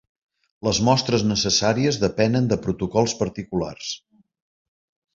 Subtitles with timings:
[0.67, 3.95] Les mostres necessàries depenen de protocols particulars.